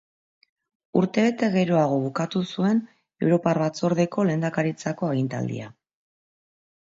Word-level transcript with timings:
Urtebete 1.01 1.49
geroago 1.55 1.99
bukatu 2.05 2.41
zuen 2.55 2.79
Europar 3.27 3.61
Batzordeko 3.65 4.25
lehendakaritzako 4.29 5.11
agintaldia. 5.11 5.69